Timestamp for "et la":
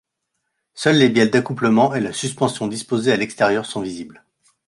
1.93-2.11